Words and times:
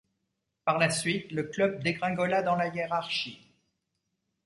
Par 0.65 0.79
la 0.79 0.89
suite, 0.89 1.31
le 1.31 1.43
club 1.43 1.83
dégringola 1.83 2.41
dans 2.41 2.55
la 2.55 2.69
hiérarchie. 2.69 3.53